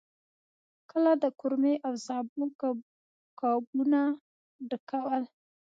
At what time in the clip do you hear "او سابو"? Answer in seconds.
1.85-2.43